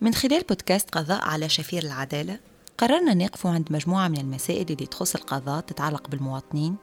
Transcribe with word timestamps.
من 0.00 0.14
خلال 0.14 0.42
بودكاست 0.48 0.90
قضاء 0.90 1.22
على 1.22 1.48
شفير 1.48 1.82
العدالة 1.82 2.38
قررنا 2.80 3.14
نقف 3.14 3.46
عند 3.46 3.72
مجموعة 3.72 4.08
من 4.08 4.18
المسائل 4.18 4.66
اللي 4.70 4.86
تخص 4.86 5.14
القضاء 5.14 5.60
تتعلق 5.60 6.08
بالمواطنين 6.08 6.76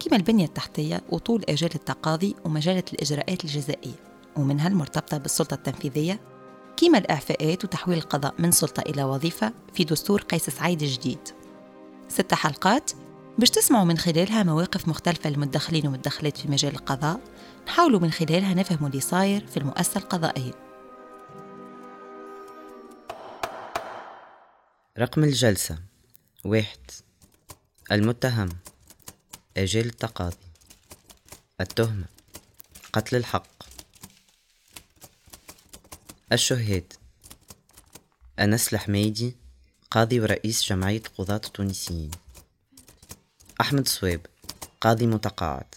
كما 0.00 0.16
البنية 0.16 0.44
التحتية 0.44 1.00
وطول 1.08 1.44
أجال 1.48 1.70
التقاضي 1.74 2.36
ومجالة 2.44 2.82
الإجراءات 2.92 3.44
الجزائية 3.44 3.94
ومنها 4.36 4.68
المرتبطة 4.68 5.18
بالسلطة 5.18 5.54
التنفيذية 5.54 6.20
كما 6.76 6.98
الإعفاءات 6.98 7.64
وتحويل 7.64 7.98
القضاء 7.98 8.34
من 8.38 8.50
سلطة 8.50 8.80
إلى 8.80 9.04
وظيفة 9.04 9.52
في 9.74 9.84
دستور 9.84 10.22
قيس 10.22 10.50
سعيد 10.50 10.82
الجديد. 10.82 11.28
ست 12.08 12.34
حلقات 12.34 12.90
باش 13.38 13.50
تسمعوا 13.50 13.84
من 13.84 13.98
خلالها 13.98 14.42
مواقف 14.42 14.88
مختلفة 14.88 15.30
للمدخلين 15.30 15.86
والمدخلات 15.86 16.36
في 16.36 16.48
مجال 16.48 16.72
القضاء 16.72 17.20
نحاولوا 17.66 18.00
من 18.00 18.10
خلالها 18.10 18.54
نفهموا 18.54 18.88
اللي 18.88 19.00
صاير 19.00 19.46
في 19.46 19.56
المؤسسة 19.56 19.98
القضائية. 19.98 20.69
رقم 24.98 25.24
الجلسة. 25.24 25.78
واحد. 26.44 26.90
المتهم. 27.92 28.48
أجال 29.56 29.86
التقاضي. 29.86 30.36
التهمة. 31.60 32.04
قتل 32.92 33.16
الحق. 33.16 33.62
الشهاد 36.32 36.92
أنس 38.38 38.74
الحميدي 38.74 39.36
قاضي 39.90 40.20
ورئيس 40.20 40.64
جمعية 40.64 41.02
قضاة 41.18 41.40
التونسيين. 41.46 42.10
أحمد 43.60 43.88
صويب 43.88 44.26
قاضي 44.80 45.06
متقاعد. 45.06 45.74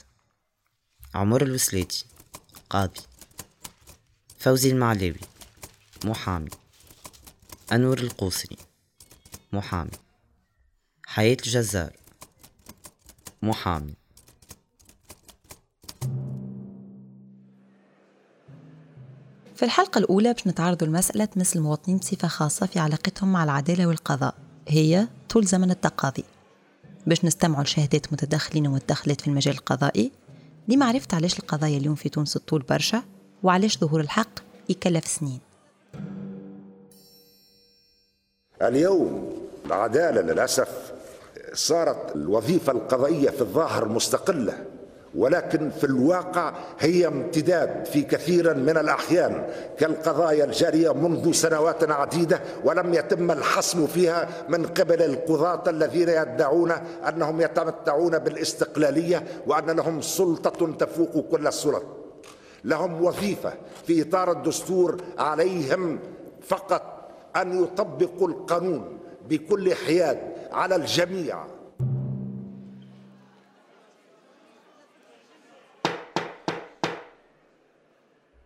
عمر 1.15 1.41
الوسلاتي 1.41 2.05
قاضي. 2.69 3.01
فوزي 4.39 4.71
المعلاوي 4.71 5.19
محامي. 6.05 6.49
أنور 7.71 7.99
القوسري. 7.99 8.57
محامي. 9.53 9.91
حياة 11.05 11.37
الجزار 11.45 11.91
محامي. 13.41 13.93
في 19.55 19.65
الحلقة 19.65 19.99
الأولى 19.99 20.33
باش 20.33 20.47
نتعرضوا 20.47 20.87
لمسألة 20.87 21.27
مثل 21.35 21.59
المواطنين 21.59 21.97
بصفة 21.97 22.27
خاصة 22.27 22.65
في 22.65 22.79
علاقتهم 22.79 23.31
مع 23.31 23.43
العدالة 23.43 23.87
والقضاء. 23.87 24.35
هي 24.67 25.07
طول 25.29 25.45
زمن 25.45 25.71
التقاضي. 25.71 26.23
باش 27.07 27.25
نستمعوا 27.25 27.63
لشهادات 27.63 28.13
متدخلين 28.13 28.67
ومتدخلات 28.67 29.21
في 29.21 29.27
المجال 29.27 29.55
القضائي 29.55 30.11
لمعرفة 30.67 31.07
علاش 31.13 31.39
القضايا 31.39 31.77
اليوم 31.77 31.95
في 31.95 32.09
تونس 32.09 32.37
طول 32.37 32.61
برشا 32.61 33.03
وعلاش 33.43 33.77
ظهور 33.77 34.01
الحق 34.01 34.39
يكلف 34.69 35.07
سنين. 35.07 35.39
اليوم 38.61 39.32
العدالة 39.65 40.21
للأسف 40.21 40.93
صارت 41.53 42.15
الوظيفة 42.15 42.71
القضائية 42.71 43.29
في 43.29 43.41
الظاهر 43.41 43.87
مستقلة 43.87 44.53
ولكن 45.15 45.69
في 45.69 45.83
الواقع 45.83 46.53
هي 46.79 47.07
امتداد 47.07 47.85
في 47.85 48.01
كثير 48.01 48.53
من 48.53 48.77
الأحيان 48.77 49.47
كالقضايا 49.77 50.45
الجارية 50.45 50.93
منذ 50.93 51.31
سنوات 51.31 51.91
عديدة 51.91 52.41
ولم 52.63 52.93
يتم 52.93 53.31
الحسم 53.31 53.87
فيها 53.87 54.29
من 54.49 54.65
قبل 54.65 55.01
القضاة 55.01 55.69
الذين 55.69 56.09
يدعون 56.09 56.71
أنهم 57.07 57.41
يتمتعون 57.41 58.19
بالاستقلالية 58.19 59.23
وأن 59.47 59.71
لهم 59.71 60.01
سلطة 60.01 60.73
تفوق 60.73 61.25
كل 61.31 61.47
السلط 61.47 61.83
لهم 62.63 63.03
وظيفة 63.05 63.53
في 63.87 64.01
إطار 64.01 64.31
الدستور 64.31 65.01
عليهم 65.17 65.99
فقط 66.47 67.09
أن 67.35 67.63
يطبقوا 67.63 68.27
القانون. 68.27 68.97
بكل 69.29 69.73
حياد 69.73 70.17
على 70.51 70.75
الجميع. 70.75 71.47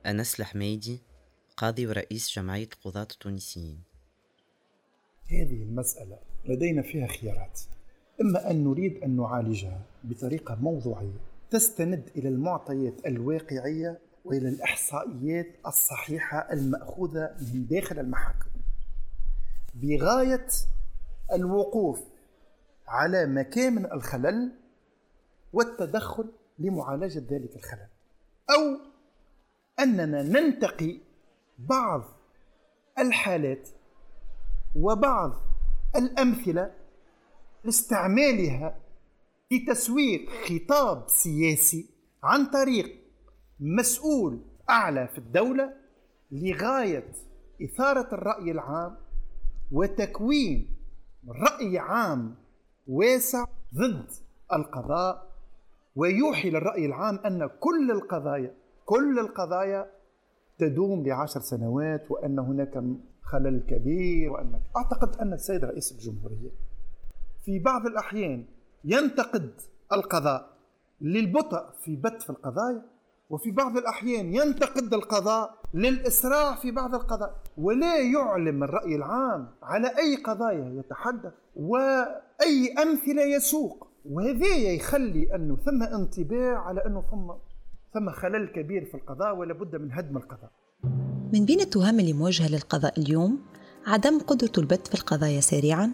أنس 0.06 0.40
الحميدي 0.40 1.02
قاضي 1.58 1.88
ورئيس 1.88 2.36
جمعية 2.36 2.70
قضاة 2.86 3.08
التونسيين. 3.12 3.84
هذه 5.32 5.64
المسألة 5.64 6.20
لدينا 6.46 6.82
فيها 6.82 7.08
خيارات. 7.08 7.60
إما 8.22 8.52
أن 8.52 8.64
نريد 8.64 9.04
أن 9.04 9.16
نعالجها 9.18 9.82
بطريقة 10.04 10.56
موضوعية 10.56 11.20
تستند 11.50 12.10
إلى 12.16 12.30
المعطيات 12.30 13.06
الواقعية 13.06 14.00
وإلى 14.26 14.50
الإحصائيات 14.50 15.48
الصحيحة 15.68 16.54
المأخوذة 16.54 17.36
من 17.54 17.68
داخل 17.68 18.00
المحاكم. 18.00 18.57
بغاية 19.82 20.48
الوقوف 21.34 22.00
على 22.88 23.26
مكامن 23.26 23.86
الخلل 23.92 24.52
والتدخل 25.54 26.32
لمعالجة 26.60 27.20
ذلك 27.20 27.56
الخلل. 27.56 27.88
أو 28.50 28.80
أننا 29.80 30.24
ننتقي 30.24 31.00
بعض 31.60 32.04
الحالات 33.00 33.70
وبعض 34.76 35.34
الأمثلة 35.96 36.72
لاستعمالها 37.64 38.78
لتسويق 39.52 40.30
خطاب 40.30 41.04
سياسي 41.08 41.90
عن 42.24 42.46
طريق 42.46 43.00
مسؤول 43.60 44.42
أعلى 44.70 45.08
في 45.08 45.18
الدولة 45.18 45.74
لغاية 46.32 47.12
إثارة 47.64 48.14
الرأي 48.14 48.52
العام 48.52 48.98
وتكوين 49.72 50.78
رأي 51.28 51.80
عام 51.80 52.36
واسع 52.88 53.46
ضد 53.76 54.12
القضاء 54.54 55.28
ويوحي 55.96 56.50
للرأي 56.50 56.86
العام 56.86 57.16
أن 57.16 57.50
كل 57.60 57.92
القضايا 57.92 58.54
كل 58.86 59.20
القضايا 59.20 59.92
تدوم 60.58 61.08
لعشر 61.08 61.40
سنوات 61.40 62.12
وأن 62.12 62.40
هناك 62.40 62.84
خلل 63.22 63.64
كبير 63.70 64.32
وأن 64.32 64.60
أعتقد 64.78 65.16
أن 65.16 65.34
السيد 65.34 65.66
رئيس 65.66 65.92
الجمهورية 65.92 66.50
في 67.46 67.60
بعض 67.60 67.86
الأحيان 67.86 68.46
ينتقد 68.84 69.52
القضاء 69.94 70.58
للبطء 71.02 71.72
في 71.84 71.96
بث 71.96 72.30
القضايا. 72.30 72.86
وفي 73.30 73.52
بعض 73.52 73.78
الأحيان 73.78 74.34
ينتقد 74.34 74.94
القضاء 74.94 75.50
للإسراع 75.74 76.56
في 76.56 76.72
بعض 76.72 76.96
القضايا 76.96 77.34
ولا 77.58 77.98
يعلم 77.98 78.64
الرأي 78.64 78.96
العام 78.96 79.48
على 79.64 79.88
أي 79.88 80.16
قضايا 80.16 80.74
يتحدث 80.80 81.34
وأي 81.56 82.74
أمثلة 82.84 83.24
يسوق. 83.36 83.88
وهذا 84.06 84.56
يخلي 84.56 85.36
أنه 85.36 85.58
ثم 85.66 85.84
انطباع 85.84 86.58
على 86.58 86.86
أنه 86.86 87.04
ثم 87.12 87.32
ثم 87.94 88.10
خلل 88.10 88.48
كبير 88.48 88.86
في 88.86 88.96
القضاء 88.96 89.36
ولا 89.36 89.54
بد 89.54 89.76
من 89.76 89.92
هدم 89.92 90.18
القضاء. 90.18 90.52
من 91.34 91.46
بين 91.46 91.60
التهم 91.60 92.00
اللي 92.00 92.14
موجهة 92.14 92.48
للقضاء 92.48 93.00
اليوم 93.00 93.40
عدم 93.88 94.20
قدرة 94.20 94.52
البت 94.58 94.88
في 94.88 94.94
القضايا 94.94 95.42
سريعا 95.42 95.92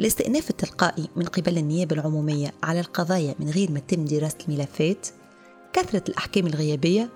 الاستئناف 0.00 0.50
التلقائي 0.50 1.08
من 1.16 1.24
قبل 1.24 1.58
النيابة 1.58 1.96
العمومية 1.96 2.52
على 2.62 2.80
القضايا 2.80 3.34
من 3.40 3.50
غير 3.50 3.70
ما 3.70 3.78
تتم 3.78 4.04
دراسة 4.04 4.38
الملفات 4.48 5.08
كثرة 5.72 6.04
الأحكام 6.08 6.46
الغيابية 6.46 7.10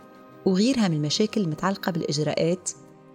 وغيرها 0.47 0.89
من 0.89 0.97
المشاكل 0.97 1.41
المتعلقة 1.41 1.93
بالإجراءات 1.93 2.71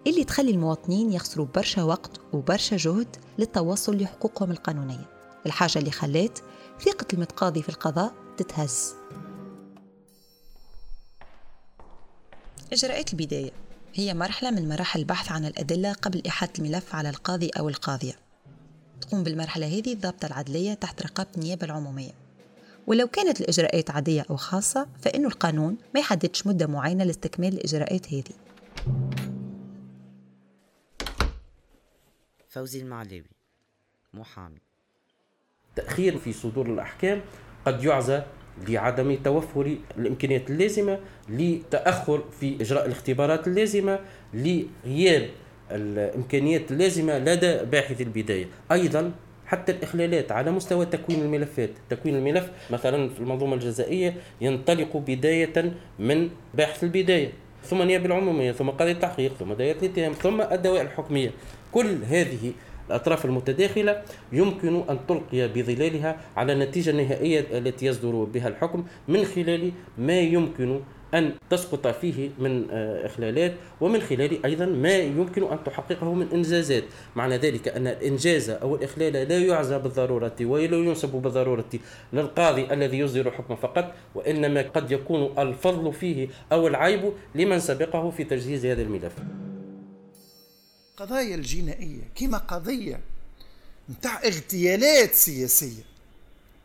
اللي 0.07 0.23
تخلي 0.23 0.51
المواطنين 0.51 1.13
يخسروا 1.13 1.45
برشا 1.55 1.83
وقت 1.83 2.21
وبرشا 2.33 2.77
جهد 2.77 3.15
للتوصل 3.39 3.97
لحقوقهم 3.97 4.51
القانونية. 4.51 5.09
الحاجة 5.45 5.79
اللي 5.79 5.91
خلات 5.91 6.39
ثقة 6.79 7.05
المتقاضي 7.13 7.61
في 7.61 7.69
القضاء 7.69 8.13
تتهز. 8.37 8.93
إجراءات 12.73 13.13
البداية 13.13 13.51
هي 13.93 14.13
مرحلة 14.13 14.51
من 14.51 14.69
مراحل 14.69 14.99
البحث 14.99 15.31
عن 15.31 15.45
الأدلة 15.45 15.93
قبل 15.93 16.21
إحاطة 16.27 16.61
الملف 16.61 16.95
على 16.95 17.09
القاضي 17.09 17.49
أو 17.49 17.69
القاضية. 17.69 18.15
تقوم 19.01 19.23
بالمرحلة 19.23 19.67
هذه 19.67 19.93
الضابطة 19.93 20.25
العدلية 20.25 20.73
تحت 20.73 21.01
رقابة 21.01 21.29
النيابة 21.37 21.65
العمومية. 21.65 22.20
ولو 22.87 23.07
كانت 23.07 23.41
الإجراءات 23.41 23.91
عادية 23.91 24.25
أو 24.29 24.35
خاصة 24.35 24.87
فإنه 25.01 25.27
القانون 25.27 25.77
ما 25.93 25.99
يحددش 25.99 26.47
مدة 26.47 26.67
معينة 26.67 27.03
لاستكمال 27.03 27.53
الإجراءات 27.53 28.13
هذه. 28.13 28.23
فوزي 32.49 32.81
المعلاوي 32.81 33.23
محامي. 34.13 34.59
تأخير 35.75 36.17
في 36.17 36.33
صدور 36.33 36.65
الأحكام 36.65 37.21
قد 37.65 37.83
يعزى 37.83 38.23
لعدم 38.67 39.15
توفر 39.23 39.77
الإمكانيات 39.97 40.49
اللازمة 40.49 40.99
لتأخر 41.29 42.23
في 42.39 42.61
إجراء 42.61 42.85
الاختبارات 42.85 43.47
اللازمة 43.47 43.99
لغياب 44.33 45.29
الإمكانيات 45.71 46.71
اللازمة 46.71 47.19
لدى 47.19 47.57
باحث 47.65 48.01
البداية. 48.01 48.47
أيضا 48.71 49.11
حتى 49.51 49.71
الإخلالات 49.71 50.31
على 50.31 50.51
مستوى 50.51 50.85
تكوين 50.85 51.21
الملفات. 51.21 51.69
تكوين 51.89 52.15
الملف 52.15 52.51
مثلا 52.71 53.09
في 53.09 53.19
المنظومة 53.19 53.53
الجزائية 53.53 54.15
ينطلق 54.41 54.97
بداية 54.97 55.73
من 55.99 56.29
باحث 56.53 56.83
البداية 56.83 57.31
ثم 57.63 57.81
النيابه 57.81 58.05
العمومية 58.05 58.51
ثم 58.51 58.69
قاضي 58.69 58.91
التحقيق 58.91 59.33
ثم 59.33 59.53
دائره 59.53 59.77
الاتهام 59.79 60.13
ثم 60.13 60.41
الدوائر 60.41 60.85
الحكمية. 60.85 61.31
كل 61.71 61.97
هذه 62.09 62.51
الأطراف 62.87 63.25
المتداخلة 63.25 64.01
يمكن 64.31 64.83
أن 64.89 64.99
تلقي 65.07 65.47
بظلالها 65.47 66.17
على 66.37 66.53
النتيجة 66.53 66.89
النهائية 66.89 67.45
التي 67.57 67.85
يصدر 67.85 68.23
بها 68.23 68.47
الحكم 68.47 68.83
من 69.07 69.25
خلال 69.25 69.71
ما 69.97 70.19
يمكن 70.19 70.79
أن 71.13 71.33
تسقط 71.49 71.87
فيه 71.87 72.29
من 72.39 72.67
آه، 72.71 73.05
إخلالات 73.05 73.53
ومن 73.81 74.01
خلال 74.01 74.45
أيضا 74.45 74.65
ما 74.65 74.97
يمكن 74.97 75.43
أن 75.43 75.63
تحققه 75.63 76.13
من 76.13 76.27
إنجازات. 76.33 76.83
معنى 77.15 77.37
ذلك 77.37 77.67
أن 77.67 77.87
الإنجاز 77.87 78.49
أو 78.49 78.75
الإخلال 78.75 79.13
لا 79.13 79.39
يعزى 79.39 79.79
بالضرورة 79.79 80.35
ولا 80.41 80.77
ينسب 80.77 81.09
بالضرورة 81.09 81.69
للقاضي 82.13 82.73
الذي 82.73 82.99
يصدر 82.99 83.31
حكما 83.31 83.55
فقط 83.55 83.93
وإنما 84.15 84.61
قد 84.61 84.91
يكون 84.91 85.39
الفضل 85.39 85.93
فيه 85.93 86.27
أو 86.51 86.67
العيب 86.67 87.13
لمن 87.35 87.59
سبقه 87.59 88.09
في 88.09 88.23
تجهيز 88.23 88.65
هذا 88.65 88.81
الملف. 88.81 89.13
القضايا 90.91 91.35
الجنائية 91.35 92.01
كما 92.15 92.37
قضية 92.37 92.99
متاع 93.89 94.23
اغتيالات 94.23 95.13
سياسية 95.13 95.83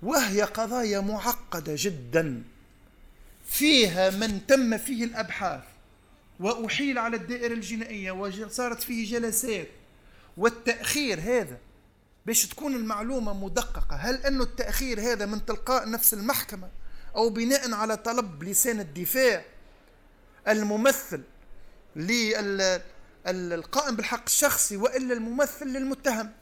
وهي 0.02 0.42
قضايا 0.42 1.00
معقدة 1.00 1.74
جدا. 1.76 2.42
فيها 3.46 4.10
من 4.10 4.46
تم 4.46 4.78
فيه 4.78 5.04
الأبحاث 5.04 5.62
وأحيل 6.40 6.98
على 6.98 7.16
الدائرة 7.16 7.54
الجنائية 7.54 8.10
وصارت 8.10 8.82
فيه 8.82 9.18
جلسات 9.18 9.68
والتأخير 10.36 11.20
هذا 11.20 11.58
باش 12.26 12.46
تكون 12.46 12.74
المعلومة 12.74 13.44
مدققة. 13.44 13.96
هل 13.96 14.14
أنه 14.26 14.42
التأخير 14.42 15.00
هذا 15.00 15.26
من 15.26 15.44
تلقاء 15.44 15.90
نفس 15.90 16.14
المحكمة 16.14 16.68
أو 17.16 17.28
بناء 17.28 17.74
على 17.74 17.96
طلب 17.96 18.42
لسان 18.42 18.80
الدفاع 18.80 19.44
الممثل 20.48 21.22
لل 21.96 22.80
القائم 23.26 23.96
بالحق 23.96 24.24
الشخصي 24.26 24.76
وإلا 24.76 25.14
الممثل 25.14 25.66
للمتهم؟ 25.66 26.32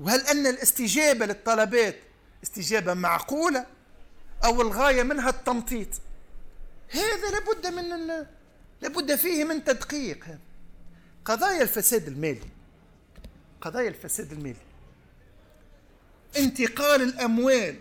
وهل 0.00 0.20
أن 0.20 0.46
الاستجابة 0.46 1.26
للطلبات 1.26 1.96
استجابة 2.42 2.94
معقولة؟ 2.94 3.66
أو 4.44 4.62
الغاية 4.62 5.02
منها 5.02 5.30
التمطيط. 5.30 5.88
هذا 6.88 7.30
لابد 7.30 7.66
من 7.66 8.08
لابد 8.80 9.14
فيه 9.14 9.44
من 9.44 9.64
تدقيق. 9.64 10.26
قضايا 11.24 11.62
الفساد 11.62 12.08
المالي 12.08 12.48
قضايا 13.60 13.88
الفساد 13.88 14.32
المالي 14.32 14.56
انتقال 16.38 17.02
الأموال 17.02 17.76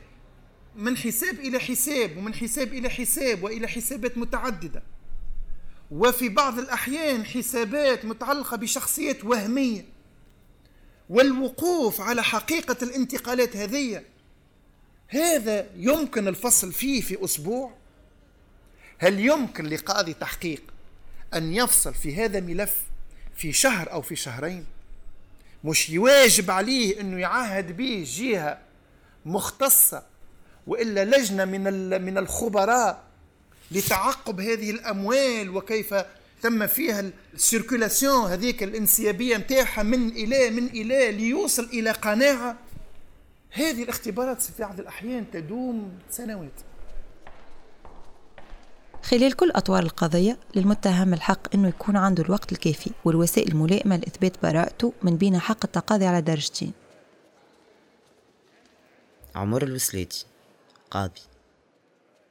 من 0.76 0.98
حساب 0.98 1.40
إلى 1.40 1.60
حساب 1.60 2.18
ومن 2.18 2.34
حساب 2.34 2.68
إلى 2.74 2.90
حساب 2.90 3.44
وإلى 3.44 3.68
حسابات 3.68 4.18
متعددة. 4.18 4.84
وفي 5.92 6.30
بعض 6.30 6.60
الأحيان 6.60 7.26
حسابات 7.26 8.06
متعلقة 8.06 8.58
بشخصيات 8.58 9.26
وهمية. 9.26 9.86
والوقوف 11.10 12.02
على 12.02 12.24
حقيقة 12.24 12.78
الانتقالات 12.82 13.58
هذه 13.58 14.04
هذا 15.10 15.66
يمكن 15.76 16.28
الفصل 16.28 16.74
فيه 16.74 17.02
في 17.02 17.26
أسبوع؟ 17.26 17.74
هل 18.98 19.20
يمكن 19.20 19.66
لقاضي 19.66 20.14
تحقيق 20.14 20.62
أن 21.34 21.54
يفصل 21.54 21.94
في 21.94 22.16
هذا 22.16 22.38
الملف 22.38 22.76
في 23.36 23.54
شهر 23.54 23.92
أو 23.92 24.02
في 24.02 24.16
شهرين؟ 24.16 24.66
مش 25.64 25.90
يواجب 25.90 26.52
عليه 26.52 27.02
أنه 27.02 27.20
يعهد 27.20 27.78
به 27.78 28.06
جهة 28.08 28.60
مختصة 29.26 30.04
وإلا 30.68 31.06
لجنة 31.06 31.46
من 31.46 32.02
من 32.02 32.18
الخبراء 32.18 33.04
لتعقب 33.72 34.40
هذه 34.40 34.72
الأموال 34.72 35.50
وكيف 35.50 35.96
تم 36.42 36.68
فيها 36.68 37.12
السيركولاسيون 37.34 38.32
هذيك 38.32 38.64
الانسيابية 38.64 39.38
نتاعها 39.38 39.84
من 39.84 40.10
إلى 40.10 40.50
من 40.50 40.68
إلى 40.68 41.12
ليوصل 41.12 41.64
إلى 41.64 41.92
قناعة؟ 41.92 42.58
هذه 43.52 43.84
الاختبارات 43.84 44.42
في 44.42 44.64
بعض 44.64 44.80
الأحيان 44.80 45.32
تدوم 45.32 46.00
سنوات. 46.10 46.52
خلال 49.04 49.34
كل 49.34 49.52
أطوار 49.52 49.84
القضية 49.84 50.38
للمتهم 50.56 51.14
الحق 51.14 51.56
أنه 51.56 51.68
يكون 51.68 51.98
عنده 51.98 52.24
الوقت 52.24 52.52
الكافي 52.52 52.92
والوسائل 53.06 53.52
الملائمة 53.52 53.98
لإثبات 53.98 54.44
براءته 54.44 54.94
من 55.04 55.18
بين 55.18 55.40
حق 55.40 55.66
التقاضي 55.66 56.06
على 56.06 56.22
درجتين 56.22 56.74
عمر 59.36 59.64
الوسلاتي 59.64 60.26
قاضي. 60.92 61.22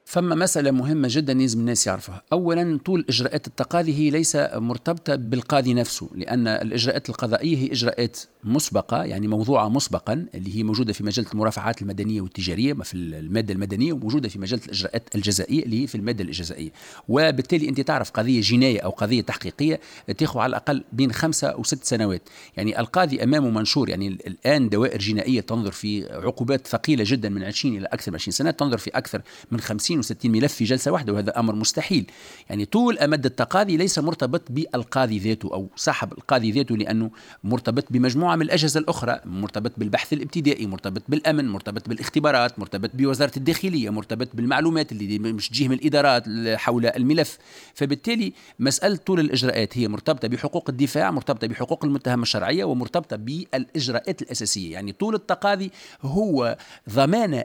فما 0.08 0.34
مسألة 0.34 0.70
مهمة 0.70 1.08
جدا 1.10 1.34
لازم 1.34 1.60
الناس 1.60 1.86
يعرفوها 1.86 2.22
أولا 2.32 2.78
طول 2.84 3.04
إجراءات 3.08 3.46
التقاضي 3.46 3.94
هي 3.94 4.10
ليس 4.10 4.36
مرتبطة 4.54 5.14
بالقاضي 5.14 5.74
نفسه 5.74 6.08
لأن 6.14 6.48
الإجراءات 6.48 7.08
القضائية 7.08 7.56
هي 7.56 7.72
إجراءات 7.72 8.18
مسبقة 8.44 9.04
يعني 9.04 9.28
موضوعة 9.28 9.68
مسبقا 9.68 10.26
اللي 10.34 10.56
هي 10.56 10.62
موجودة 10.62 10.92
في 10.92 11.04
مجلة 11.04 11.26
المرافعات 11.32 11.82
المدنية 11.82 12.20
والتجارية 12.20 12.72
في 12.74 12.94
المادة 12.94 13.54
المدنية 13.54 13.92
وموجودة 13.92 14.28
في 14.28 14.38
مجلة 14.38 14.60
الإجراءات 14.64 15.14
الجزائية 15.14 15.62
اللي 15.62 15.82
هي 15.82 15.86
في 15.86 15.94
المادة 15.94 16.24
الجزائية. 16.24 16.70
وبالتالي 17.08 17.68
أنت 17.68 17.80
تعرف 17.80 18.10
قضية 18.10 18.40
جناية 18.40 18.80
أو 18.80 18.90
قضية 18.90 19.20
تحقيقية 19.20 19.80
تاخذ 20.18 20.40
على 20.40 20.50
الأقل 20.50 20.84
بين 20.92 21.12
خمسة 21.12 21.48
أو 21.48 21.64
ست 21.64 21.84
سنوات. 21.84 22.22
يعني 22.56 22.80
القاضي 22.80 23.22
أمامه 23.22 23.50
منشور 23.50 23.88
يعني 23.88 24.08
الآن 24.08 24.68
دوائر 24.68 24.98
جنائية 24.98 25.40
تنظر 25.40 25.72
في 25.72 26.12
عقوبات 26.12 26.66
ثقيلة 26.66 27.04
جدا 27.06 27.28
من 27.28 27.44
20 27.44 27.76
إلى 27.76 27.86
أكثر 27.86 28.10
من 28.10 28.14
20 28.14 28.32
سنة 28.32 28.50
تنظر 28.50 28.78
في 28.78 28.90
أكثر 28.90 29.22
من 29.50 29.60
50 29.60 29.97
60 30.02 30.30
ملف 30.30 30.52
في 30.54 30.64
جلسة 30.64 30.90
واحدة 30.90 31.12
وهذا 31.12 31.38
أمر 31.38 31.54
مستحيل. 31.54 32.10
يعني 32.50 32.64
طول 32.64 32.98
أمد 32.98 33.26
التقاضي 33.26 33.76
ليس 33.76 33.98
مرتبط 33.98 34.42
بالقاضي 34.50 35.18
ذاته 35.18 35.52
أو 35.52 35.68
صاحب 35.76 36.12
القاضي 36.12 36.50
ذاته 36.50 36.76
لأنه 36.76 37.10
مرتبط 37.44 37.84
بمجموعة 37.90 38.36
من 38.36 38.42
الأجهزة 38.42 38.80
الأخرى 38.80 39.20
مرتبط 39.24 39.72
بالبحث 39.76 40.12
الابتدائي 40.12 40.66
مرتبط 40.66 41.02
بالأمن 41.08 41.48
مرتبط 41.48 41.88
بالاختبارات 41.88 42.58
مرتبط 42.58 42.90
بوزارة 42.94 43.32
الداخلية 43.36 43.90
مرتبط 43.90 44.28
بالمعلومات 44.34 44.92
اللي 44.92 45.18
مش 45.18 45.48
تجيه 45.48 45.68
من 45.68 45.74
الإدارات 45.74 46.24
حول 46.58 46.86
الملف. 46.86 47.38
فبالتالي 47.74 48.32
مسألة 48.58 48.96
طول 48.96 49.20
الإجراءات 49.20 49.78
هي 49.78 49.88
مرتبطة 49.88 50.28
بحقوق 50.28 50.70
الدفاع 50.70 51.10
مرتبطة 51.10 51.46
بحقوق 51.46 51.84
المتهم 51.84 52.22
الشرعية 52.22 52.64
ومرتبطة 52.64 53.16
بالإجراءات 53.16 54.22
الأساسية. 54.22 54.72
يعني 54.72 54.92
طول 54.92 55.14
التقاضي 55.14 55.70
هو 56.02 56.56
ضمانة 56.90 57.44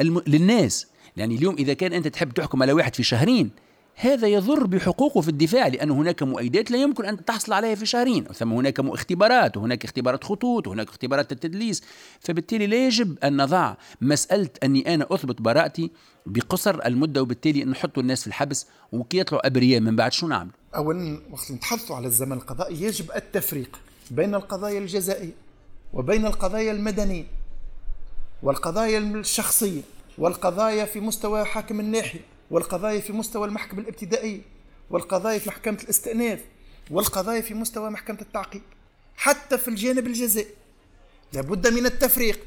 أساسية 0.00 0.22
للناس. 0.26 0.86
يعني 1.16 1.34
اليوم 1.34 1.54
إذا 1.54 1.72
كان 1.72 1.92
أنت 1.92 2.08
تحب 2.08 2.32
تحكم 2.32 2.62
على 2.62 2.72
واحد 2.72 2.94
في 2.94 3.02
شهرين 3.02 3.50
هذا 3.94 4.28
يضر 4.28 4.66
بحقوقه 4.66 5.20
في 5.20 5.28
الدفاع 5.28 5.66
لأن 5.66 5.90
هناك 5.90 6.22
مؤيدات 6.22 6.70
لا 6.70 6.78
يمكن 6.78 7.04
أن 7.04 7.24
تحصل 7.24 7.52
عليها 7.52 7.74
في 7.74 7.86
شهرين. 7.86 8.24
ثم 8.24 8.52
هناك 8.52 8.80
اختبارات 8.80 9.56
وهناك 9.56 9.84
اختبارات 9.84 10.24
خطوط 10.24 10.66
وهناك 10.66 10.88
اختبارات 10.88 11.32
التدليس. 11.32 11.82
فبالتالي 12.20 12.66
لا 12.66 12.86
يجب 12.86 13.18
أن 13.24 13.36
نضع 13.42 13.74
مسألة 14.00 14.48
أني 14.64 14.94
أنا 14.94 15.06
أثبت 15.10 15.42
براءتي 15.42 15.90
بقصر 16.26 16.86
المدة 16.86 17.22
وبالتالي 17.22 17.64
نحط 17.64 17.98
الناس 17.98 18.20
في 18.20 18.26
الحبس 18.26 18.66
وكي 18.92 19.18
يطلعوا 19.18 19.46
أبرياء 19.46 19.80
من 19.80 19.96
بعد. 19.96 20.12
شو 20.12 20.28
نعمل؟ 20.28 20.50
أولا 20.76 21.20
وقت 21.30 21.50
نتحدثوا 21.50 21.96
على 21.96 22.06
الزمن 22.06 22.32
القضائي 22.32 22.82
يجب 22.82 23.10
التفريق 23.16 23.80
بين 24.10 24.34
القضايا 24.34 24.78
الجزائية 24.78 25.34
وبين 25.92 26.26
القضايا 26.26 26.72
المدنية. 26.72 27.24
والقضايا 28.42 28.98
الشخصية 28.98 29.80
والقضايا 30.18 30.84
في 30.84 31.00
مستوى 31.00 31.44
حاكم 31.44 31.80
الناحية 31.80 32.20
والقضايا 32.50 33.00
في 33.00 33.12
مستوى 33.12 33.48
المحكمة 33.48 33.80
الابتدائية 33.80 34.40
والقضايا 34.90 35.38
في 35.38 35.48
محكمة 35.48 35.78
الاستئناف 35.82 36.40
والقضايا 36.90 37.40
في 37.40 37.54
مستوى 37.54 37.90
محكمة 37.90 38.18
التعقيب 38.20 38.62
حتى 39.16 39.58
في 39.58 39.68
الجانب 39.68 40.06
الجزائي 40.06 40.48
لابد 41.32 41.66
من 41.66 41.86
التفريق 41.86 42.40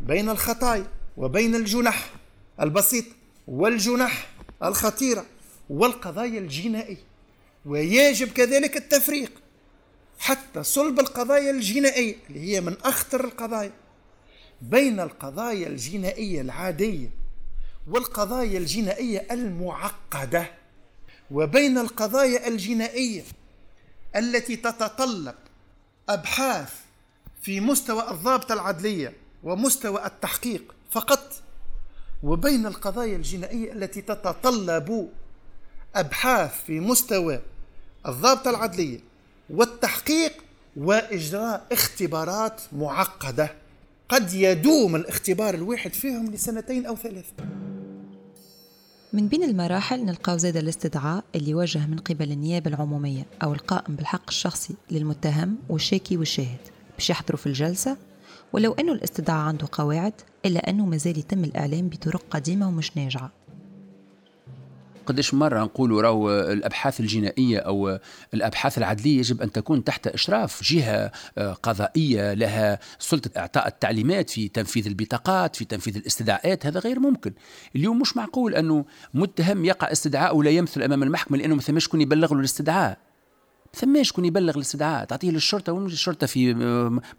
بين 0.00 0.28
الخطايا 0.28 0.86
وبين 1.16 1.54
الجنح 1.54 2.10
البسيط 2.60 3.04
والجنح 3.48 4.28
الخطيرة 4.62 5.26
والقضايا 5.70 6.38
الجنائية. 6.38 6.96
ويجب 7.66 8.28
كذلك 8.28 8.76
التفريق 8.76 9.32
حتى 10.18 10.62
صلب 10.62 11.00
القضايا 11.00 11.50
الجنائية 11.50 12.16
اللي 12.28 12.40
هي 12.40 12.60
من 12.60 12.76
أخطر 12.84 13.24
القضايا. 13.24 13.72
بين 14.70 15.00
القضايا 15.00 15.66
الجنائية 15.68 16.40
العادية 16.40 17.10
والقضايا 17.86 18.58
الجنائية 18.58 19.26
المعقدة 19.30 20.50
وبين 21.30 21.78
القضايا 21.78 22.48
الجنائية 22.48 23.22
التي 24.16 24.56
تتطلب 24.56 25.34
أبحاث 26.08 26.72
في 27.42 27.60
مستوى 27.60 28.10
الضابطه 28.10 28.52
العدلية 28.52 29.12
ومستوى 29.42 30.06
التحقيق 30.06 30.74
فقط 30.90 31.32
وبين 32.22 32.66
القضايا 32.66 33.16
الجنائية 33.16 33.72
التي 33.72 34.00
تتطلب 34.00 35.10
أبحاث 35.94 36.64
في 36.66 36.80
مستوى 36.80 37.40
الضابطة 38.06 38.50
العدلية 38.50 39.00
والتحقيق 39.50 40.32
وإجراء 40.76 41.66
اختبارات 41.72 42.60
معقدة. 42.72 43.63
قد 44.08 44.34
يدوم 44.34 44.96
الاختبار 44.96 45.54
الواحد 45.54 45.92
فيهم 45.92 46.30
لسنتين 46.30 46.86
أو 46.86 46.96
ثلاث 46.96 47.24
من 49.12 49.28
بين 49.28 49.42
المراحل 49.42 50.04
نلقاو 50.04 50.36
زاد 50.36 50.56
الاستدعاء 50.56 51.24
اللي 51.34 51.50
يوجه 51.50 51.86
من 51.86 51.98
قبل 51.98 52.32
النيابة 52.32 52.70
العمومية 52.70 53.26
أو 53.42 53.52
القائم 53.52 53.96
بالحق 53.96 54.28
الشخصي 54.28 54.74
للمتهم 54.90 55.56
والشاكي 55.68 56.16
والشاهد 56.16 56.60
باش 56.98 57.10
يحضروا 57.10 57.38
في 57.38 57.46
الجلسة 57.46 57.96
ولو 58.52 58.72
أنه 58.72 58.92
الاستدعاء 58.92 59.38
عنده 59.38 59.68
قواعد 59.72 60.12
إلا 60.46 60.70
أنه 60.70 60.86
مازال 60.86 61.18
يتم 61.18 61.44
الإعلام 61.44 61.88
بطرق 61.88 62.22
قديمة 62.30 62.68
ومش 62.68 62.96
ناجعة. 62.96 63.32
قديش 65.06 65.34
مرة 65.34 65.64
نقولوا 65.64 66.02
راهو 66.02 66.30
الأبحاث 66.30 67.00
الجنائية 67.00 67.58
أو 67.58 67.98
الأبحاث 68.34 68.78
العدلية 68.78 69.18
يجب 69.18 69.42
أن 69.42 69.52
تكون 69.52 69.84
تحت 69.84 70.06
إشراف 70.06 70.62
جهة 70.62 71.12
آه، 71.38 71.52
قضائية 71.52 72.34
لها 72.34 72.78
سلطة 72.98 73.30
إعطاء 73.38 73.66
التعليمات 73.66 74.30
في 74.30 74.48
تنفيذ 74.48 74.86
البطاقات 74.86 75.56
في 75.56 75.64
تنفيذ 75.64 75.96
الاستدعاءات 75.96 76.66
هذا 76.66 76.80
غير 76.80 77.00
ممكن. 77.00 77.32
اليوم 77.76 78.00
مش 78.00 78.16
معقول 78.16 78.54
أنه 78.54 78.84
متهم 79.14 79.64
يقع 79.64 79.92
استدعاء 79.92 80.36
ولا 80.36 80.50
يمثل 80.50 80.82
أمام 80.82 81.02
المحكمة 81.02 81.38
لأنه 81.38 81.54
ما 81.54 81.60
ثماش 81.60 81.84
شكون 81.84 82.00
يبلغ 82.00 82.34
له 82.34 82.40
الاستدعاء. 82.40 83.03
ثماش 83.74 84.08
شكون 84.08 84.24
يبلغ 84.24 84.56
الاستدعاء 84.56 85.04
تعطيه 85.04 85.30
للشرطة 85.30 85.72
والشرطه 85.72 86.26
في 86.26 86.54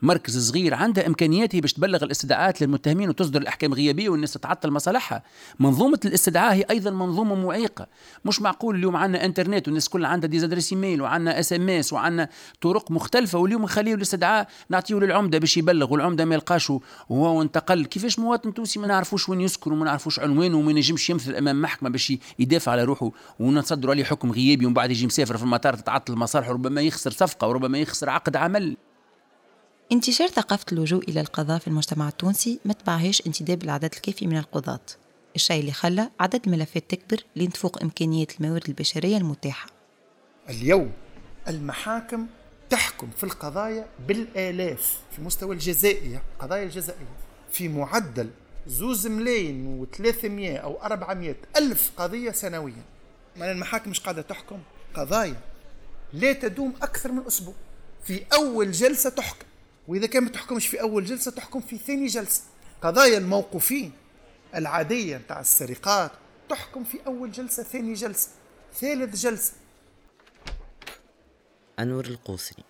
مركز 0.02 0.50
صغير 0.50 0.74
عندها 0.74 1.08
امكانيات 1.08 1.56
باش 1.56 1.74
تبلغ 1.74 2.04
الاستدعاءات 2.04 2.62
للمتهمين 2.62 3.10
وتصدر 3.10 3.42
الأحكام 3.42 3.74
غيابيه 3.74 4.10
والناس 4.10 4.34
تتعطل 4.34 4.72
مصالحها. 4.72 5.24
منظومة 5.60 6.00
الاستدعاء 6.06 6.54
هي 6.54 6.66
أيضا 6.70 6.92
منظومة 6.92 7.36
معيقه 7.36 7.88
مش 8.26 8.42
معقول 8.42 8.76
اليوم 8.76 8.96
عندنا 8.96 9.26
إنترنت 9.26 9.68
والناس 9.68 9.90
كلها 9.90 10.10
عندها 10.10 10.30
des 10.30 10.42
adresses 10.42 10.74
email 10.74 11.02
وعندنا 11.02 11.40
SMS 11.40 11.94
وعندنا 11.94 12.30
طرق 12.62 12.92
مختلفة 12.92 13.40
واليوم 13.40 13.64
نخليه 13.64 13.96
الاستدعاء 13.96 14.48
نعطيه 14.70 14.96
للعمدة 14.96 15.38
باش 15.38 15.58
يبلغ 15.58 15.94
والعمده 15.94 16.26
ما 16.26 16.36
يلقاش 16.36 16.70
وهو 17.10 17.42
انتقل. 17.42 17.86
كيفاش 17.86 18.20
مواطن 18.20 18.54
تونسي 18.54 18.80
ما 18.80 18.88
نعرفوش 18.88 19.30
وين 19.30 19.42
يسكن 19.42 19.72
وما 19.72 19.86
نعرفوش 19.86 20.20
عنوانه 20.20 20.58
وما 20.58 20.72
ينجمش 20.72 21.10
يمثل 21.10 21.36
أمام 21.36 21.62
محكمة 21.62 21.90
باش 21.90 22.14
يدافع 22.40 22.72
على 22.72 22.84
روحه 22.84 23.12
ونصدروا 23.40 23.94
عليه 23.94 24.04
حكم 24.04 24.32
غيابي 24.32 24.66
ومن 24.66 24.74
بعد 24.74 24.92
يجي 24.92 25.06
مسافر 25.06 25.38
في 25.38 25.44
المطار 25.44 25.74
تتعطل 25.74 26.16
مصالحه 26.46 26.54
ربما 26.54 26.82
يخسر 26.82 27.12
صفقة 27.12 27.48
وربما 27.48 27.78
يخسر 27.78 28.10
عقد 28.10 28.36
عمل. 28.36 28.78
انتشار 29.92 30.28
ثقافة 30.28 30.66
اللجوء 30.72 31.04
إلى 31.10 31.22
القضاء 31.22 31.60
في 31.60 31.68
المجتمع 31.68 32.08
التونسي 32.08 32.60
ما 32.66 32.74
تبعهاش 32.74 33.28
انتداب 33.28 33.64
العدد 33.64 33.94
الكافي 33.94 34.28
من 34.28 34.38
القضاة. 34.38 34.86
الشيء 35.36 35.60
اللي 35.60 35.72
خلى 35.72 36.10
عدد 36.20 36.42
الملفات 36.46 36.92
تكبر 36.92 37.24
لين 37.36 37.50
تفوق 37.50 37.82
إمكانية 37.82 38.28
الموارد 38.40 38.68
البشرية 38.68 39.18
المتاحة. 39.18 39.68
اليوم 40.50 40.92
المحاكم 41.48 42.28
تحكم 42.70 43.10
في 43.18 43.24
القضايا 43.24 43.88
بالآلاف 44.08 45.00
في 45.12 45.22
مستوى 45.22 45.56
الجزائية 45.56 46.22
القضايا 46.36 46.64
الجزائية 46.64 47.16
في 47.52 47.68
معدل 47.68 48.30
زوز 48.68 49.08
ملايين 49.08 49.68
وثلاثمية 49.68 50.58
أو 50.58 50.82
أربعمية 50.84 51.38
ألف 51.58 51.92
قضية 51.98 52.32
سنويا. 52.32 52.84
من 53.36 53.44
المحاكم 53.44 53.90
مش 53.90 54.00
قاعدة 54.00 54.22
تحكم؟ 54.22 54.60
قضايا 54.94 55.55
لا 56.14 56.34
تدوم 56.34 56.74
أكثر 56.82 57.12
من 57.12 57.26
أسبوع. 57.28 57.54
في 58.04 58.24
أول 58.34 58.72
جلسة 58.72 59.10
تحكم. 59.10 59.46
وإذا 59.88 60.08
كان 60.08 60.24
ما 60.24 60.30
تحكمش 60.30 60.68
في 60.68 60.82
أول 60.82 61.06
جلسة 61.06 61.32
تحكم 61.32 61.60
في 61.60 61.78
ثاني 61.78 62.08
جلسة. 62.08 62.42
قضايا 62.82 63.18
الموقوفين 63.18 63.92
العادية 64.56 65.18
نتاع 65.18 65.40
السرقات 65.40 66.12
تحكم 66.50 66.84
في 66.84 66.98
أول 67.08 67.32
جلسة 67.32 67.64
ثاني 67.64 67.94
جلسة 67.94 68.30
ثالث 68.74 69.22
جلسة. 69.22 69.54
أنور 71.80 72.06
القوسري 72.06 72.64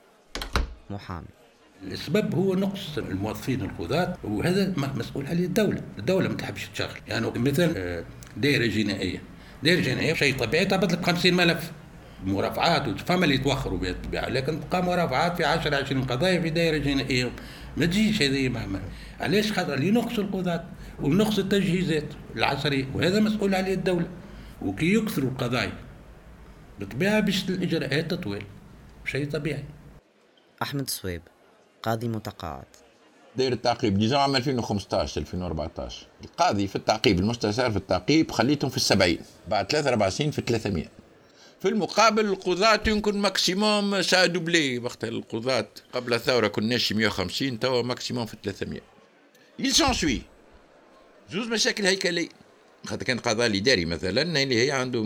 محامي. 0.89 1.27
السبب 1.83 2.35
هو 2.35 2.55
نقص 2.55 2.97
الموظفين 2.97 3.61
القضاة 3.61 4.17
وهذا 4.23 4.73
مسؤول 4.77 5.27
عليه 5.27 5.45
الدولة. 5.45 5.81
الدولة 5.99 6.29
ما 6.29 6.35
تحبش 6.35 6.69
تشغل. 6.69 6.99
يعني 7.07 7.31
مثلا 7.35 7.73
آه، 7.77 8.05
دائرة 8.37 8.65
جنائية. 8.65 9.21
دائرة 9.63 9.81
جنائية 9.81 10.13
شيء 10.13 10.37
طبيعي 10.37 10.65
تهبط 10.65 10.91
لك 10.91 11.05
50 11.05 11.33
ملف. 11.33 11.71
مرافعات 12.23 12.99
فما 13.01 13.23
اللي 13.23 13.35
يتوخروا 13.35 13.77
بالطبيعه 13.77 14.29
لكن 14.29 14.59
تبقى 14.59 14.83
مرافعات 14.83 15.37
في 15.37 15.45
10 15.45 15.75
20 15.75 16.03
قضايا 16.03 16.41
في 16.41 16.49
دائره 16.49 16.77
جنائيه 16.77 17.31
ما 17.77 17.85
تجيش 17.85 18.21
هذه 18.21 18.49
مهما 18.49 18.81
علاش 19.19 19.51
خاطر؟ 19.51 19.83
ينقصوا 19.83 20.23
القضاة 20.23 20.63
ونقص 21.01 21.39
التجهيزات 21.39 22.03
العصرية. 22.35 22.85
وهذا 22.93 23.19
مسؤول 23.19 23.55
عليه 23.55 23.73
الدولة. 23.73 24.07
وكي 24.61 24.93
يكثروا 24.93 25.29
القضايا 25.29 25.73
بالطبيعه 26.79 27.19
باش 27.19 27.49
الإجراءات 27.49 28.11
تطول 28.11 28.43
شيء 29.05 29.29
طبيعي. 29.29 29.63
أحمد 30.61 30.89
صويب 30.89 31.21
قاضي 31.83 32.07
متقاعد. 32.07 32.65
داير 33.37 33.51
التعقيب. 33.51 34.03
نظام 34.03 34.19
عام 34.19 34.35
2015 34.35 35.21
2014 35.21 36.07
القاضي 36.23 36.67
في 36.67 36.75
التعقيب 36.75 37.19
المستشار 37.19 37.71
في 37.71 37.77
التعقيب 37.77 38.31
خليتهم 38.31 38.69
في 38.69 38.77
السبعين. 38.77 39.19
بعد 39.47 39.71
ثلاث 39.71 39.87
أربع 39.87 40.09
سنين 40.09 40.31
في 40.31 40.41
300 40.41 40.85
في 41.61 41.67
المقابل 41.67 42.25
القضاة 42.25 42.79
يمكن 42.87 43.17
maximum 43.17 44.01
ça 44.01 44.25
double. 44.25 44.79
وقت 44.79 45.03
القضاة 45.03 45.67
قبل 45.93 46.13
الثورة 46.13 46.47
كنا 46.47 46.70
ش 46.70 46.93
150 46.93 47.59
توا 47.59 47.81
maximum 47.81 48.25
في 48.25 48.37
300 48.43 48.81
يل 49.59 49.71
سونسوي 49.71 50.21
زوز 51.31 51.47
مشاكل 51.47 51.85
هيكلية 51.85 52.29
خاطر 52.85 53.05
كان 53.05 53.19
قضاء 53.19 53.47
الإداري 53.47 53.85
مثلا 53.85 54.21
اللي 54.21 54.65
هي 54.65 54.71
عنده 54.71 55.03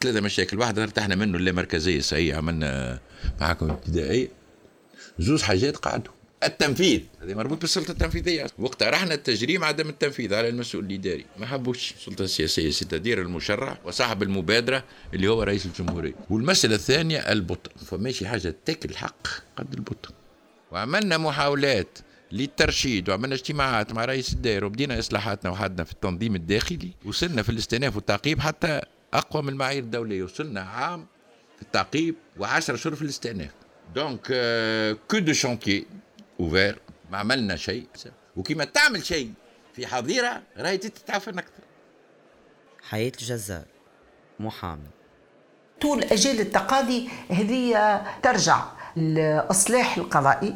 ثلاثة 0.00 0.20
مشاكل. 0.20 0.58
واحدة 0.58 0.82
ارتحنا 0.82 1.14
منه 1.14 1.38
اللامركزية 1.38 2.00
سي 2.00 2.32
عملنا 2.32 3.00
محاكم 3.40 3.70
ابتدائية 3.70 4.28
زوز 5.18 5.42
حاجات 5.42 5.76
قعدوا. 5.76 6.12
التنفيذ. 6.46 7.00
هذه 7.22 7.34
مربوط 7.34 7.60
بالسلطة 7.60 7.90
التنفيذية. 7.90 8.46
وقتها 8.58 8.90
رحنا 8.90 9.14
التجريم 9.14 9.64
عدم 9.64 9.88
التنفيذ. 9.88 10.34
على 10.34 10.48
المسؤول 10.48 10.84
الإداري. 10.84 11.26
ما 11.38 11.46
حبوش 11.46 11.92
السلطة 11.92 12.22
السياسية 12.22 12.70
ستدير 12.70 13.22
المشرع 13.22 13.78
وصاحب 13.84 14.22
المبادرة 14.22 14.84
اللي 15.14 15.28
هو 15.28 15.42
رئيس 15.42 15.66
الجمهورية. 15.66 16.14
والمسألة 16.30 16.74
الثانية 16.74 17.18
البطء 17.18 17.70
فماشي 17.86 18.26
حاجة 18.26 18.54
تاكل 18.64 18.90
الحق 18.90 19.26
قد 19.56 19.74
البطء 19.74 20.10
وعملنا 20.72 21.18
محاولات 21.18 21.98
للترشيد 22.32 23.08
وعملنا 23.08 23.34
اجتماعات 23.34 23.92
مع 23.92 24.04
رئيس 24.04 24.32
الدائرة 24.32 24.66
وبدينا 24.66 24.98
إصلاحاتنا 24.98 25.50
وحدنا 25.50 25.84
في 25.84 25.92
التنظيم 25.92 26.34
الداخلي. 26.34 26.90
وصلنا 27.04 27.42
في 27.42 27.48
الاستئناف 27.48 27.96
والتعقيب 27.96 28.40
حتى 28.40 28.80
أقوى 29.14 29.42
من 29.42 29.48
المعايير 29.48 29.82
الدولية. 29.82 30.22
وصلنا 30.22 30.60
عام 30.60 31.06
في 31.56 31.62
التعقيب 31.62 32.14
و10 32.40 32.58
شهور 32.58 32.96
في 32.96 33.02
الاستئناف. 33.02 33.50
donc 33.94 34.26
que 35.08 35.18
de 35.18 35.32
chantiers 35.32 35.86
ouverts 36.40 36.78
ما 37.10 37.18
عملنا 37.18 37.56
شيء. 37.56 37.86
وكما 38.36 38.64
تعمل 38.64 39.04
شيء 39.04 39.32
في 39.74 39.86
حظيره 39.86 40.42
راهي 40.56 40.78
تتعفن 40.78 41.38
أكثر 41.38 41.62
حياة 42.88 43.12
الجزار 43.20 43.64
محامي. 44.40 44.90
طول 45.80 46.04
اجال 46.04 46.40
التقاضي 46.40 47.08
هذه 47.30 48.02
ترجع 48.22 48.64
الاصلاح 48.96 49.96
القضائي 49.96 50.54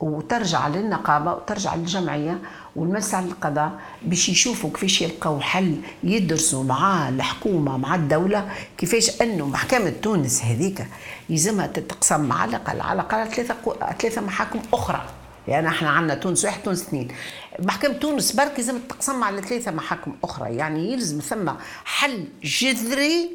وترجع 0.00 0.68
للنقابة 0.68 1.34
وترجع 1.34 1.74
للجمعية 1.74 2.38
والمسعى 2.76 3.24
للقضاء 3.24 3.80
باش 4.02 4.28
يشوفوا 4.28 4.70
كيفاش 4.70 5.02
يلقوا 5.02 5.40
حل 5.40 5.76
يدرسوا 6.04 6.64
مع 6.64 7.08
الحكومة 7.08 7.76
مع 7.76 7.94
الدولة 7.94 8.48
كيفاش 8.78 9.22
أنه 9.22 9.46
محكمة 9.46 9.92
تونس 10.02 10.42
هذيك 10.42 10.86
يلزمها 11.28 11.66
تتقسم 11.66 12.32
على 12.32 12.50
الاقل 12.50 12.80
على 12.80 13.02
الاقل 13.02 13.30
ثلاثة 13.30 13.56
ثلاثة 13.98 14.20
محاكم 14.20 14.60
أخرى. 14.72 15.04
يعني 15.48 15.68
إحنا 15.68 15.90
عندنا 15.90 16.14
تونس 16.14 16.44
واحد 16.44 16.62
تونس 16.62 16.82
اثنين. 16.82 17.08
محكمة 17.58 17.92
تونس 17.94 18.32
برك 18.32 18.52
لازم 18.56 18.78
تقسم 18.88 19.24
على 19.24 19.42
ثلاثة 19.42 19.70
محاكم 19.70 20.14
أخرى. 20.24 20.56
يعني 20.56 20.92
يلزم 20.92 21.20
ثم 21.20 21.50
حل 21.84 22.24
جذري 22.44 23.30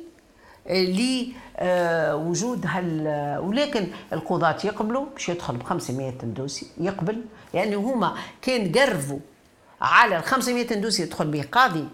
لوجود 1.62 2.66
هال 2.68 3.08
ولكن 3.44 3.88
القضاة 4.14 4.58
يقبلوا 4.64 5.06
باش 5.14 5.30
يدخل 5.30 5.56
ب 5.56 5.64
500 5.64 6.12
dossiers 6.12 6.68
يقبل. 6.78 7.22
يعني 7.54 7.76
هما 7.76 8.16
كان 8.42 8.72
قرفوا 8.72 9.20
على 9.82 10.18
ال 10.18 10.24
500 10.24 10.64
dossiers 10.64 11.04
يدخل 11.04 11.28
به 11.28 11.46
قاضي 11.52 11.88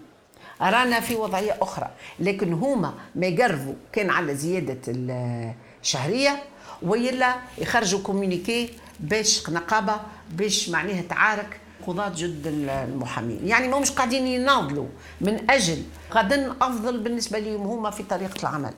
رانا 0.60 1.00
في 1.00 1.16
وضعية 1.16 1.56
أخرى. 1.60 1.90
لكن 2.20 2.52
هما 2.52 2.94
ما 3.14 3.26
يقرفوا 3.26 3.74
كان 3.92 4.10
على 4.10 4.34
زيادة 4.34 4.80
الشهرية 5.82 6.42
ويلا 6.82 7.34
يخرجوا 7.58 8.00
communiqué 8.00 8.70
باش 9.00 9.50
نقابة 9.50 9.96
باش 10.32 10.68
معناها 10.68 11.02
تعارك 11.02 11.60
قضاة 11.86 12.12
جد 12.16 12.46
المحامين. 12.46 13.48
يعني 13.48 13.68
ما 13.68 13.78
مش 13.78 13.90
قاعدين 13.90 14.26
يناضلوا 14.26 14.86
من 15.20 15.50
أجل 15.50 15.82
غدا 16.12 16.52
أفضل 16.60 16.98
بالنسبة 17.00 17.38
لهم 17.38 17.66
هما 17.66 17.90
في 17.90 18.02
طريقة 18.02 18.40
العمل. 18.42 18.74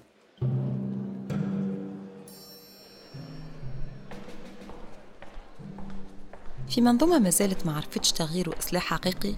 في 6.68 6.80
منظومة 6.80 7.18
ما 7.18 7.30
زالت 7.30 7.66
ما 7.66 7.76
عرفتش 7.76 8.12
تغيير 8.12 8.48
وإصلاح 8.48 8.82
حقيقي 8.82 9.34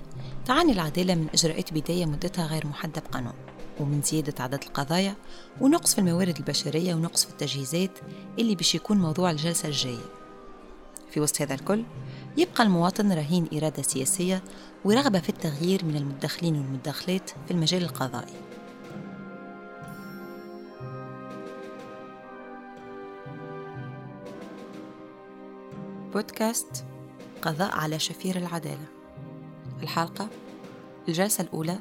تعاني 0.46 0.72
العدالة 0.72 1.14
من 1.14 1.26
إجراءات 1.34 1.72
بداية 1.72 2.06
مدتها 2.06 2.46
غير 2.46 2.66
محددة 2.66 3.02
بقانون 3.10 3.32
ومن 3.80 4.02
زيادة 4.02 4.44
عدد 4.44 4.62
القضايا 4.62 5.14
ونقص 5.60 5.94
في 5.94 6.00
الموارد 6.00 6.36
البشرية 6.36 6.94
ونقص 6.94 7.24
في 7.24 7.30
التجهيزات 7.30 7.98
اللي 8.38 8.54
باش 8.54 8.74
يكون 8.74 8.98
موضوع 8.98 9.30
الجلسة 9.30 9.68
الجاية. 9.68 10.04
في 11.10 11.20
وسط 11.20 11.42
هذا 11.42 11.54
الكل 11.54 11.84
يبقى 12.36 12.62
المواطن 12.64 13.12
رهين 13.12 13.48
إرادة 13.52 13.82
سياسية 13.82 14.42
ورغبة 14.84 15.20
في 15.20 15.28
التغيير 15.28 15.84
من 15.84 15.96
المدخلين 15.96 16.54
والمدخلات 16.54 17.30
في 17.30 17.50
المجال 17.50 17.82
القضائي. 17.82 18.34
بودكاست 26.14 26.84
قضاء 27.42 27.76
على 27.76 27.98
شفير 27.98 28.36
العدالة. 28.36 28.86
الحلقة 29.82 30.28
الجلسة 31.08 31.42
الأولى 31.42 31.78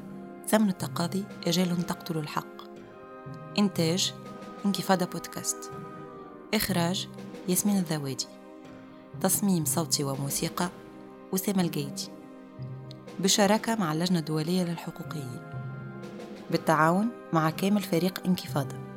ثمن 0.48 0.68
التقاضي 0.68 1.24
أجال 1.46 1.86
تقتل 1.86 2.18
الحق. 2.18 2.58
إنتاج 3.58 4.14
انكفاضة 4.66 5.06
بودكاست. 5.06 5.70
إخراج 6.54 7.08
ياسمين 7.48 7.76
الذوادي. 7.78 8.26
تصميم 9.20 9.64
صوتي 9.64 10.04
وموسيقى 10.04 10.68
أسامة 11.34 11.62
الجيدي 11.62 12.08
بشراكة 13.20 13.74
مع 13.74 13.92
اللجنة 13.92 14.18
الدولية 14.18 14.64
للحقوقيين. 14.64 15.40
بالتعاون 16.50 17.08
مع 17.32 17.50
كامل 17.50 17.82
فريق 17.82 18.26
انكفاضة. 18.26 18.87